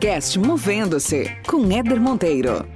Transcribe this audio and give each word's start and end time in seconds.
podcast 0.00 0.38
Movendo-se 0.38 1.30
com 1.46 1.70
Éder 1.70 2.00
Monteiro. 2.00 2.66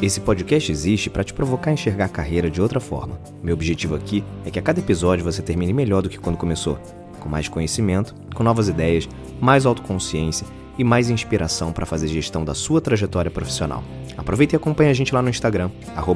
Esse 0.00 0.18
podcast 0.18 0.72
existe 0.72 1.10
para 1.10 1.22
te 1.22 1.34
provocar 1.34 1.72
a 1.72 1.74
enxergar 1.74 2.06
a 2.06 2.08
carreira 2.08 2.50
de 2.50 2.62
outra 2.62 2.80
forma. 2.80 3.20
Meu 3.42 3.52
objetivo 3.52 3.94
aqui 3.94 4.24
é 4.46 4.50
que 4.50 4.58
a 4.58 4.62
cada 4.62 4.80
episódio 4.80 5.22
você 5.22 5.42
termine 5.42 5.74
melhor 5.74 6.00
do 6.00 6.08
que 6.08 6.18
quando 6.18 6.38
começou, 6.38 6.78
com 7.20 7.28
mais 7.28 7.48
conhecimento, 7.48 8.14
com 8.34 8.42
novas 8.42 8.66
ideias, 8.66 9.06
mais 9.42 9.66
autoconsciência 9.66 10.46
e 10.78 10.82
mais 10.82 11.10
inspiração 11.10 11.70
para 11.70 11.84
fazer 11.84 12.08
gestão 12.08 12.46
da 12.46 12.54
sua 12.54 12.80
trajetória 12.80 13.30
profissional. 13.30 13.84
Aproveita 14.16 14.54
e 14.54 14.56
acompanha 14.56 14.90
a 14.90 14.94
gente 14.94 15.14
lá 15.14 15.20
no 15.20 15.28
Instagram, 15.28 15.70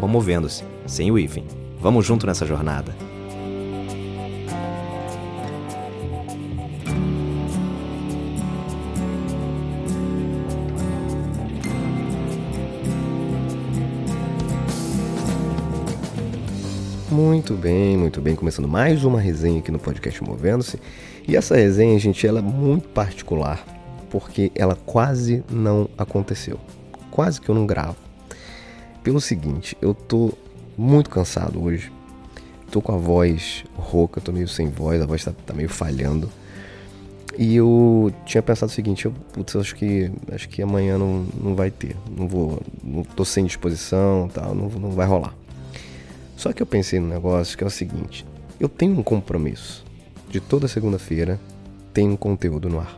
movendo-se, 0.09 0.65
sem 0.87 1.10
o 1.10 1.19
hífen. 1.19 1.45
Vamos 1.79 2.07
junto 2.07 2.27
nessa 2.27 2.46
jornada. 2.46 3.08
Muito 17.11 17.55
bem, 17.55 17.97
muito 17.97 18.21
bem. 18.21 18.37
Começando 18.37 18.69
mais 18.69 19.03
uma 19.03 19.19
resenha 19.19 19.61
aqui 19.61 19.71
no 19.71 19.79
podcast 19.79 20.23
Movendo-se. 20.23 20.79
E 21.27 21.37
essa 21.37 21.57
resenha, 21.57 21.99
gente, 21.99 22.27
ela 22.27 22.41
é 22.41 22.43
muito 22.43 22.87
particular 22.89 23.65
porque 24.11 24.53
ela 24.55 24.77
quase 24.77 25.43
não 25.51 25.89
aconteceu. 25.97 26.61
Quase 27.11 27.41
que 27.41 27.49
eu 27.49 27.55
não 27.55 27.66
gravo. 27.66 27.97
Pelo 29.02 29.23
seguinte, 29.23 29.75
eu 29.80 29.95
tô 29.95 30.35
muito 30.77 31.09
cansado 31.09 31.63
hoje. 31.63 31.91
Tô 32.71 32.82
com 32.82 32.93
a 32.93 32.99
voz 32.99 33.65
rouca, 33.75 34.21
tô 34.21 34.30
meio 34.30 34.47
sem 34.47 34.69
voz, 34.69 35.01
a 35.01 35.07
voz 35.07 35.25
tá, 35.25 35.32
tá 35.47 35.54
meio 35.54 35.71
falhando. 35.71 36.29
E 37.38 37.57
eu 37.57 38.13
tinha 38.27 38.43
pensado 38.43 38.71
o 38.71 38.75
seguinte, 38.75 39.07
eu, 39.07 39.15
putz, 39.32 39.54
eu 39.54 39.63
acho 39.63 39.75
que 39.77 40.10
acho 40.30 40.47
que 40.51 40.60
amanhã 40.60 40.99
não, 40.99 41.25
não 41.43 41.54
vai 41.54 41.71
ter. 41.71 41.97
Não 42.15 42.29
vou. 42.29 42.60
Não 42.85 43.02
tô 43.02 43.25
sem 43.25 43.47
disposição 43.47 44.29
tal, 44.29 44.54
não, 44.54 44.69
não 44.69 44.91
vai 44.91 45.07
rolar. 45.07 45.35
Só 46.39 46.53
que 46.53 46.63
eu 46.63 46.67
pensei 46.67 47.01
no 47.01 47.09
negócio 47.09 47.59
que 47.59 47.65
é 47.65 47.67
o 47.67 47.71
seguinte: 47.71 48.25
eu 48.61 48.69
tenho 48.69 48.97
um 48.97 49.03
compromisso. 49.03 49.85
De 50.31 50.41
toda 50.41 50.69
segunda-feira 50.69 51.39
tem 51.93 52.09
um 52.09 52.17
conteúdo 52.17 52.69
no 52.69 52.79
ar. 52.79 52.97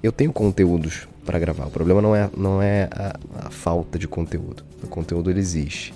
Eu 0.00 0.12
tenho 0.12 0.32
conteúdos 0.32 1.08
para 1.24 1.38
gravar. 1.38 1.66
O 1.66 1.70
problema 1.70 2.00
não 2.00 2.14
é, 2.14 2.30
não 2.36 2.62
é 2.62 2.88
a, 2.92 3.46
a, 3.46 3.50
falta 3.50 3.98
de 3.98 4.06
conteúdo. 4.06 4.64
O 4.82 4.86
conteúdo 4.86 5.30
ele 5.30 5.40
existe. 5.40 5.92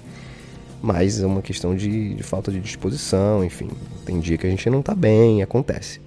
Mas 0.83 1.21
é 1.21 1.27
uma 1.27 1.43
questão 1.43 1.77
de, 1.77 2.15
de 2.15 2.23
falta 2.25 2.51
de 2.51 2.59
disposição, 2.59 3.45
enfim. 3.45 3.71
Tem 4.05 4.19
dia 4.19 4.37
que 4.37 4.47
a 4.47 4.51
gente 4.51 4.69
não 4.69 4.83
tá 4.83 4.97
bem, 4.97 5.43
acontece. 5.43 6.01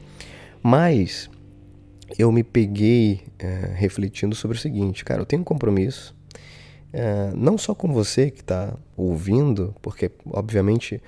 Mas 0.61 1.29
eu 2.19 2.29
me 2.29 2.43
peguei 2.43 3.21
é, 3.39 3.71
refletindo 3.75 4.35
sobre 4.35 4.57
o 4.57 4.59
seguinte, 4.59 5.05
cara, 5.05 5.21
eu 5.21 5.25
tenho 5.25 5.43
um 5.43 5.45
compromisso 5.45 6.13
é, 6.93 7.31
não 7.33 7.57
só 7.57 7.73
com 7.73 7.91
você 7.93 8.29
que 8.29 8.41
está 8.41 8.73
ouvindo, 8.97 9.73
porque 9.81 10.11
obviamente 10.25 11.01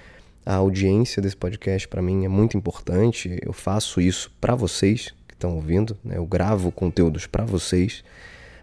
a 0.46 0.56
audiência 0.56 1.22
desse 1.22 1.36
podcast 1.36 1.88
para 1.88 2.02
mim 2.02 2.26
é 2.26 2.28
muito 2.28 2.58
importante. 2.58 3.38
Eu 3.42 3.54
faço 3.54 4.00
isso 4.00 4.32
para 4.40 4.56
vocês 4.56 5.14
que 5.28 5.34
estão 5.34 5.56
ouvindo, 5.56 5.98
né? 6.04 6.18
eu 6.18 6.26
gravo 6.26 6.72
conteúdos 6.72 7.28
para 7.28 7.46
vocês, 7.46 8.04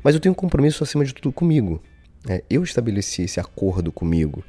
mas 0.02 0.14
eu 0.14 0.20
tenho 0.20 0.32
um 0.32 0.36
compromisso 0.36 0.82
acima 0.82 1.04
de 1.04 1.14
tudo 1.14 1.32
comigo. 1.32 1.82
Né? 2.26 2.40
Eu 2.48 2.62
estabeleci 2.62 3.22
esse 3.22 3.38
acordo 3.38 3.92
comigo. 3.92 4.42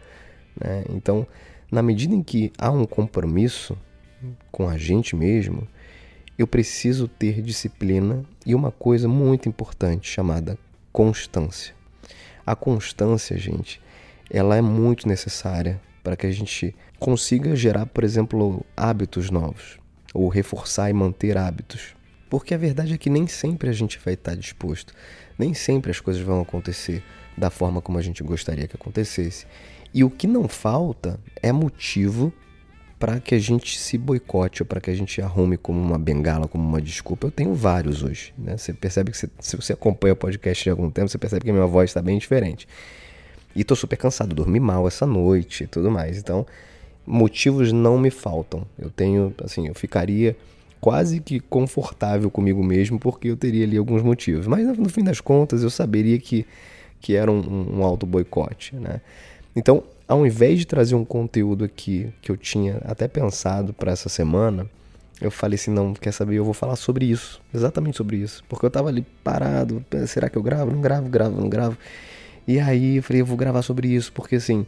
Né? 0.60 0.84
Então, 0.90 1.28
na 1.70 1.82
medida 1.82 2.14
em 2.14 2.24
que 2.24 2.52
há 2.58 2.72
um 2.72 2.86
compromisso 2.86 3.78
com 4.52 4.70
a 4.70 4.78
gente 4.78 5.16
mesmo, 5.16 5.68
eu 6.38 6.48
preciso 6.48 7.08
ter 7.08 7.42
disciplina 7.42 8.24
e 8.46 8.56
uma 8.56 8.72
coisa 8.72 9.08
muito 9.08 9.50
importante 9.50 10.10
chamada 10.10 10.58
constância. 10.92 11.81
A 12.46 12.56
constância, 12.56 13.38
gente, 13.38 13.82
ela 14.30 14.56
é 14.56 14.62
muito 14.62 15.08
necessária 15.08 15.80
para 16.04 16.16
que 16.16 16.26
a 16.26 16.32
gente 16.32 16.76
consiga 17.00 17.56
gerar, 17.56 17.86
por 17.86 18.04
exemplo, 18.04 18.66
hábitos 18.76 19.30
novos 19.30 19.78
ou 20.14 20.28
reforçar 20.28 20.90
e 20.90 20.94
manter 20.94 21.38
hábitos. 21.38 21.96
Porque 22.30 22.54
a 22.54 22.58
verdade 22.58 22.94
é 22.94 22.98
que 22.98 23.10
nem 23.10 23.28
sempre 23.28 23.70
a 23.70 23.74
gente 23.74 24.00
vai 24.04 24.14
estar 24.14 24.36
disposto, 24.36 24.94
nem 25.38 25.54
sempre 25.54 25.92
as 25.92 26.00
coisas 26.00 26.22
vão 26.22 26.42
acontecer 26.42 27.04
da 27.38 27.50
forma 27.50 27.82
como 27.82 27.98
a 27.98 28.02
gente 28.02 28.24
gostaria 28.24 28.68
que 28.68 28.76
acontecesse. 28.76 29.46
E 29.94 30.04
o 30.04 30.10
que 30.10 30.28
não 30.28 30.48
falta 30.48 31.20
é 31.42 31.52
motivo 31.52 32.32
para 33.02 33.20
que 33.20 33.34
a 33.34 33.40
gente 33.40 33.80
se 33.80 33.98
boicote 33.98 34.62
ou 34.62 34.66
para 34.68 34.80
que 34.80 34.92
a 34.92 34.94
gente 34.94 35.20
arrume 35.24 35.58
como 35.58 35.82
uma 35.82 35.98
bengala, 35.98 36.48
como 36.48 36.64
uma 36.64 36.80
desculpa. 36.80 37.26
Eu 37.26 37.32
tenho 37.32 37.56
vários 37.56 38.04
hoje. 38.04 38.32
Né? 38.38 38.56
Você 38.56 38.74
percebe 38.74 39.10
que 39.10 39.18
você, 39.18 39.28
se 39.40 39.56
você 39.56 39.74
acompanha 39.74 40.14
o 40.14 40.16
podcast 40.16 40.64
de 40.64 40.70
algum 40.70 40.88
tempo, 40.88 41.10
você 41.10 41.18
percebe 41.18 41.44
que 41.44 41.50
a 41.50 41.54
minha 41.54 41.66
voz 41.66 41.90
está 41.90 42.00
bem 42.00 42.20
diferente. 42.20 42.68
E 43.56 43.62
estou 43.62 43.76
super 43.76 43.98
cansado, 43.98 44.36
dormi 44.36 44.60
mal 44.60 44.88
essa 44.88 45.08
noite 45.08 45.64
e 45.64 45.68
tudo 45.68 45.90
mais. 45.90 46.20
Então, 46.20 46.46
motivos 47.04 47.72
não 47.72 47.98
me 47.98 48.12
faltam. 48.12 48.68
Eu 48.78 48.92
tenho, 48.92 49.34
assim, 49.44 49.68
eu 49.68 49.74
ficaria 49.74 50.38
quase 50.80 51.20
que 51.22 51.40
confortável 51.40 52.30
comigo 52.30 52.64
mesmo 52.64 53.00
porque 53.00 53.30
eu 53.30 53.36
teria 53.36 53.66
ali 53.66 53.78
alguns 53.78 54.04
motivos. 54.04 54.46
Mas 54.46 54.78
no 54.78 54.90
fim 54.90 55.04
das 55.04 55.20
contas, 55.20 55.64
eu 55.64 55.72
saberia 55.72 56.20
que, 56.20 56.46
que 57.00 57.16
era 57.16 57.32
um, 57.32 57.80
um 57.80 57.84
auto 57.84 58.06
boicote, 58.06 58.76
né? 58.76 59.02
Então, 59.56 59.84
ao 60.12 60.26
invés 60.26 60.60
de 60.60 60.68
trazer 60.68 60.94
um 60.94 61.06
conteúdo 61.06 61.64
aqui 61.64 62.12
que 62.22 62.30
eu 62.30 62.36
tinha 62.36 62.82
até 62.84 63.08
pensado 63.08 63.72
para 63.72 63.94
essa 63.94 64.10
semana, 64.10 64.70
eu 65.22 65.32
falei 65.32 65.56
assim: 65.56 65.72
não, 65.72 65.94
quer 65.94 66.12
saber? 66.12 66.36
Eu 66.36 66.44
vou 66.44 66.54
falar 66.54 66.76
sobre 66.76 67.06
isso, 67.06 67.42
exatamente 67.54 67.96
sobre 67.96 68.18
isso. 68.18 68.44
Porque 68.50 68.66
eu 68.66 68.70
tava 68.70 68.90
ali 68.90 69.06
parado, 69.24 69.86
será 70.08 70.30
que 70.30 70.38
eu 70.38 70.44
gravo? 70.44 70.70
Não 70.70 70.82
gravo, 70.82 71.08
gravo, 71.08 71.40
não 71.40 71.48
gravo. 71.48 71.78
E 72.46 72.60
aí 72.60 72.98
eu 72.98 73.04
falei: 73.04 73.22
eu 73.22 73.26
vou 73.26 73.38
gravar 73.38 73.62
sobre 73.62 73.88
isso, 73.88 74.12
porque 74.12 74.36
assim, 74.36 74.66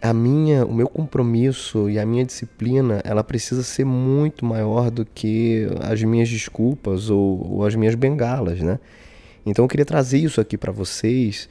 a 0.00 0.14
minha, 0.14 0.64
o 0.64 0.72
meu 0.72 0.88
compromisso 0.88 1.90
e 1.90 1.98
a 1.98 2.06
minha 2.06 2.24
disciplina, 2.24 3.02
ela 3.04 3.22
precisa 3.22 3.62
ser 3.62 3.84
muito 3.84 4.46
maior 4.46 4.90
do 4.90 5.04
que 5.04 5.68
as 5.82 6.02
minhas 6.02 6.30
desculpas 6.30 7.10
ou, 7.10 7.56
ou 7.56 7.66
as 7.66 7.74
minhas 7.74 7.94
bengalas, 7.94 8.60
né? 8.60 8.78
Então 9.44 9.62
eu 9.62 9.68
queria 9.68 9.84
trazer 9.84 10.20
isso 10.20 10.40
aqui 10.40 10.56
para 10.56 10.72
vocês 10.72 11.50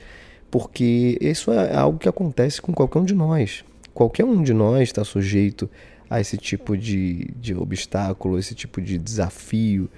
porque 0.51 1.17
isso 1.21 1.51
é 1.51 1.75
algo 1.75 1.99
que 1.99 2.09
acontece 2.09 2.61
com 2.61 2.73
qualquer 2.73 2.99
um 2.99 3.05
de 3.05 3.13
nós. 3.13 3.63
Qualquer 3.93 4.25
um 4.25 4.41
de 4.41 4.53
nós 4.53 4.83
está 4.83 5.03
sujeito 5.03 5.69
a 6.09 6.19
esse 6.19 6.37
tipo 6.37 6.75
de, 6.75 7.29
de 7.35 7.53
obstáculo, 7.53 8.39
esse 8.39 8.55
tipo 8.55 8.81
de 8.81 8.97
desafio 8.97 9.89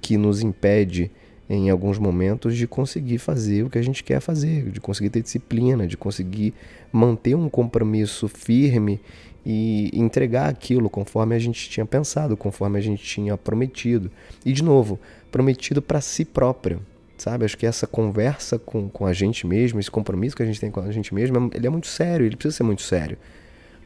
que 0.00 0.16
nos 0.16 0.40
impede, 0.40 1.10
em 1.50 1.70
alguns 1.70 1.98
momentos, 1.98 2.56
de 2.56 2.66
conseguir 2.66 3.18
fazer 3.18 3.64
o 3.64 3.70
que 3.70 3.78
a 3.78 3.82
gente 3.82 4.04
quer 4.04 4.20
fazer, 4.20 4.70
de 4.70 4.80
conseguir 4.80 5.10
ter 5.10 5.22
disciplina, 5.22 5.86
de 5.86 5.96
conseguir 5.96 6.54
manter 6.92 7.34
um 7.34 7.48
compromisso 7.48 8.28
firme 8.28 9.00
e 9.44 9.90
entregar 9.94 10.48
aquilo 10.48 10.90
conforme 10.90 11.34
a 11.34 11.38
gente 11.38 11.68
tinha 11.70 11.86
pensado, 11.86 12.36
conforme 12.36 12.78
a 12.78 12.82
gente 12.82 13.02
tinha 13.02 13.36
prometido. 13.36 14.10
E, 14.44 14.52
de 14.52 14.62
novo, 14.62 15.00
prometido 15.32 15.82
para 15.82 16.00
si 16.00 16.24
próprio 16.24 16.80
sabe? 17.18 17.44
Acho 17.44 17.56
que 17.56 17.66
essa 17.66 17.86
conversa 17.86 18.58
com, 18.58 18.88
com 18.88 19.06
a 19.06 19.12
gente 19.12 19.46
mesmo, 19.46 19.78
esse 19.80 19.90
compromisso 19.90 20.36
que 20.36 20.42
a 20.42 20.46
gente 20.46 20.60
tem 20.60 20.70
com 20.70 20.80
a 20.80 20.90
gente 20.90 21.14
mesmo, 21.14 21.50
ele 21.54 21.66
é 21.66 21.70
muito 21.70 21.86
sério, 21.86 22.24
ele 22.24 22.36
precisa 22.36 22.56
ser 22.56 22.62
muito 22.62 22.82
sério. 22.82 23.18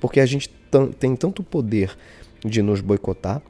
Porque 0.01 0.21
a 0.21 0.27
gente 0.27 0.49
tem 0.99 1.17
tanto 1.17 1.43
poder 1.43 1.97
de 2.45 2.63
nos 2.63 2.81
boicotar, 2.81 3.43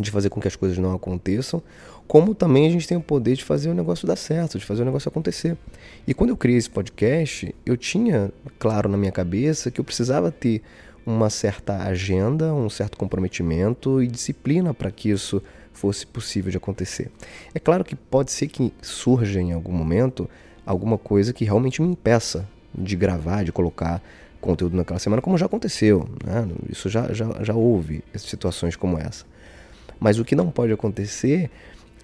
de 0.00 0.10
fazer 0.10 0.28
com 0.28 0.40
que 0.40 0.48
as 0.48 0.56
coisas 0.56 0.76
não 0.78 0.94
aconteçam, 0.94 1.62
como 2.06 2.34
também 2.34 2.66
a 2.66 2.70
gente 2.70 2.86
tem 2.86 2.96
o 2.96 3.00
poder 3.00 3.34
de 3.36 3.44
fazer 3.44 3.70
o 3.70 3.74
negócio 3.74 4.06
dar 4.06 4.16
certo, 4.16 4.58
de 4.58 4.64
fazer 4.64 4.82
o 4.82 4.84
negócio 4.84 5.08
acontecer. 5.08 5.56
E 6.06 6.12
quando 6.12 6.30
eu 6.30 6.36
criei 6.36 6.58
esse 6.58 6.68
podcast, 6.68 7.54
eu 7.64 7.76
tinha 7.76 8.30
claro 8.58 8.88
na 8.88 8.96
minha 8.96 9.12
cabeça 9.12 9.70
que 9.70 9.80
eu 9.80 9.84
precisava 9.84 10.30
ter 10.30 10.62
uma 11.06 11.30
certa 11.30 11.78
agenda, 11.78 12.52
um 12.52 12.68
certo 12.68 12.96
comprometimento 12.96 14.02
e 14.02 14.06
disciplina 14.06 14.72
para 14.74 14.90
que 14.90 15.10
isso 15.10 15.42
fosse 15.74 16.06
possível 16.06 16.50
de 16.50 16.56
acontecer. 16.56 17.10
É 17.54 17.58
claro 17.58 17.84
que 17.84 17.94
pode 17.94 18.32
ser 18.32 18.46
que 18.46 18.72
surja 18.80 19.40
em 19.40 19.52
algum 19.52 19.72
momento 19.72 20.28
alguma 20.64 20.96
coisa 20.96 21.32
que 21.32 21.44
realmente 21.44 21.82
me 21.82 21.88
impeça 21.88 22.48
de 22.74 22.96
gravar, 22.96 23.44
de 23.44 23.52
colocar 23.52 24.02
conteúdo 24.40 24.76
naquela 24.76 24.98
semana, 24.98 25.20
como 25.20 25.36
já 25.36 25.46
aconteceu. 25.46 26.08
Né? 26.24 26.48
Isso 26.68 26.88
já, 26.88 27.12
já, 27.12 27.42
já 27.42 27.54
houve 27.54 28.02
situações 28.16 28.76
como 28.76 28.98
essa. 28.98 29.24
Mas 29.98 30.18
o 30.18 30.24
que 30.24 30.34
não 30.34 30.50
pode 30.50 30.72
acontecer 30.72 31.50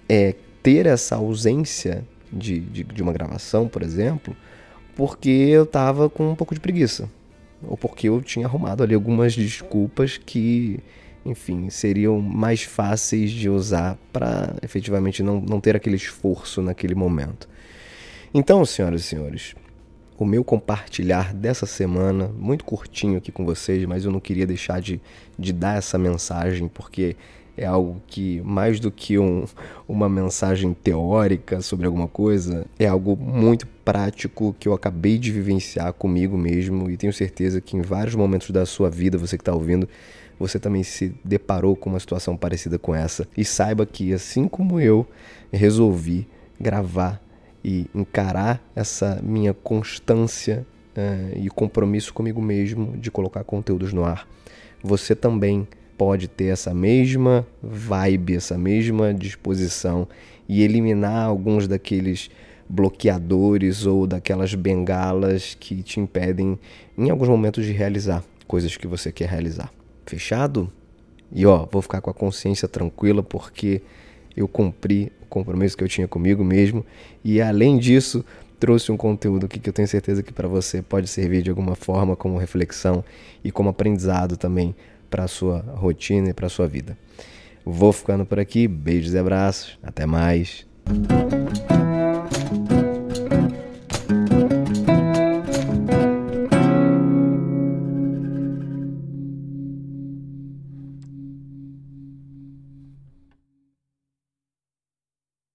é 0.07 0.35
ter 0.63 0.85
essa 0.85 1.15
ausência 1.15 2.05
de, 2.31 2.59
de, 2.59 2.83
de 2.83 3.03
uma 3.03 3.13
gravação, 3.13 3.67
por 3.67 3.81
exemplo, 3.81 4.35
porque 4.95 5.29
eu 5.29 5.63
estava 5.63 6.09
com 6.09 6.31
um 6.31 6.35
pouco 6.35 6.53
de 6.53 6.59
preguiça. 6.59 7.09
Ou 7.63 7.77
porque 7.77 8.09
eu 8.09 8.21
tinha 8.21 8.47
arrumado 8.47 8.83
ali 8.83 8.95
algumas 8.95 9.35
desculpas 9.35 10.17
que 10.17 10.79
enfim, 11.25 11.69
seriam 11.69 12.19
mais 12.19 12.63
fáceis 12.63 13.31
de 13.31 13.49
usar 13.49 13.97
para 14.11 14.55
efetivamente 14.61 15.21
não, 15.21 15.39
não 15.39 15.59
ter 15.59 15.75
aquele 15.75 15.95
esforço 15.95 16.61
naquele 16.61 16.95
momento. 16.95 17.47
Então, 18.33 18.63
senhoras 18.65 19.01
e 19.01 19.03
senhores, 19.03 19.55
o 20.17 20.25
meu 20.25 20.43
compartilhar 20.43 21.33
dessa 21.33 21.65
semana, 21.65 22.27
muito 22.27 22.63
curtinho 22.63 23.17
aqui 23.17 23.31
com 23.31 23.45
vocês, 23.45 23.83
mas 23.85 24.05
eu 24.05 24.11
não 24.11 24.19
queria 24.19 24.47
deixar 24.47 24.79
de, 24.79 25.01
de 25.37 25.51
dar 25.51 25.77
essa 25.77 25.97
mensagem, 25.97 26.67
porque 26.67 27.15
é 27.57 27.65
algo 27.65 28.01
que, 28.07 28.41
mais 28.41 28.79
do 28.79 28.91
que 28.91 29.17
um, 29.17 29.45
uma 29.87 30.07
mensagem 30.07 30.73
teórica 30.73 31.61
sobre 31.61 31.85
alguma 31.85 32.07
coisa, 32.07 32.65
é 32.79 32.87
algo 32.87 33.15
muito 33.15 33.67
prático 33.83 34.55
que 34.59 34.67
eu 34.67 34.73
acabei 34.73 35.17
de 35.17 35.31
vivenciar 35.31 35.93
comigo 35.93 36.37
mesmo 36.37 36.89
e 36.89 36.97
tenho 36.97 37.13
certeza 37.13 37.59
que 37.59 37.75
em 37.75 37.81
vários 37.81 38.15
momentos 38.15 38.49
da 38.51 38.65
sua 38.65 38.89
vida, 38.89 39.17
você 39.17 39.37
que 39.37 39.41
está 39.41 39.53
ouvindo, 39.53 39.87
você 40.39 40.59
também 40.59 40.83
se 40.83 41.13
deparou 41.23 41.75
com 41.75 41.89
uma 41.89 41.99
situação 41.99 42.35
parecida 42.35 42.79
com 42.79 42.95
essa. 42.95 43.27
E 43.37 43.45
saiba 43.45 43.85
que, 43.85 44.13
assim 44.13 44.47
como 44.47 44.79
eu 44.79 45.05
resolvi 45.51 46.27
gravar 46.59 47.21
e 47.63 47.85
encarar 47.93 48.59
essa 48.75 49.19
minha 49.21 49.53
constância 49.53 50.65
uh, 50.97 51.37
e 51.37 51.49
compromisso 51.49 52.13
comigo 52.13 52.41
mesmo 52.41 52.97
de 52.97 53.11
colocar 53.11 53.43
conteúdos 53.43 53.93
no 53.93 54.03
ar, 54.03 54.27
você 54.83 55.15
também 55.15 55.67
pode 56.01 56.27
ter 56.27 56.45
essa 56.45 56.73
mesma 56.73 57.45
vibe, 57.61 58.35
essa 58.35 58.57
mesma 58.57 59.13
disposição 59.13 60.07
e 60.49 60.63
eliminar 60.63 61.27
alguns 61.27 61.67
daqueles 61.67 62.31
bloqueadores 62.67 63.85
ou 63.85 64.07
daquelas 64.07 64.55
bengalas 64.55 65.55
que 65.59 65.83
te 65.83 65.99
impedem 65.99 66.57
em 66.97 67.11
alguns 67.11 67.29
momentos 67.29 67.63
de 67.63 67.71
realizar 67.71 68.23
coisas 68.47 68.75
que 68.75 68.87
você 68.87 69.11
quer 69.11 69.29
realizar. 69.29 69.71
Fechado? 70.03 70.73
E 71.31 71.45
ó, 71.45 71.67
vou 71.71 71.83
ficar 71.83 72.01
com 72.01 72.09
a 72.09 72.15
consciência 72.15 72.67
tranquila 72.67 73.21
porque 73.21 73.83
eu 74.35 74.47
cumpri 74.47 75.11
o 75.21 75.27
compromisso 75.27 75.77
que 75.77 75.83
eu 75.83 75.87
tinha 75.87 76.07
comigo 76.07 76.43
mesmo 76.43 76.83
e 77.23 77.39
além 77.39 77.77
disso, 77.77 78.25
trouxe 78.59 78.91
um 78.91 78.97
conteúdo 78.97 79.45
aqui 79.45 79.59
que 79.59 79.69
eu 79.69 79.73
tenho 79.73 79.87
certeza 79.87 80.23
que 80.23 80.33
para 80.33 80.47
você 80.47 80.81
pode 80.81 81.07
servir 81.07 81.43
de 81.43 81.51
alguma 81.51 81.75
forma 81.75 82.15
como 82.15 82.39
reflexão 82.39 83.05
e 83.43 83.51
como 83.51 83.69
aprendizado 83.69 84.35
também 84.35 84.73
para 85.11 85.25
a 85.25 85.27
sua 85.27 85.59
rotina 85.75 86.29
e 86.29 86.33
para 86.33 86.47
a 86.47 86.49
sua 86.49 86.67
vida. 86.67 86.97
Vou 87.63 87.91
ficando 87.93 88.25
por 88.25 88.39
aqui, 88.39 88.67
beijos 88.67 89.13
e 89.13 89.19
abraços, 89.19 89.77
até 89.83 90.07
mais. 90.07 90.65